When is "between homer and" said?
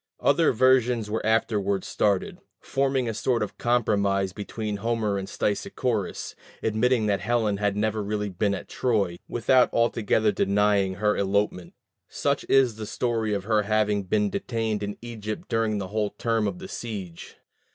4.33-5.27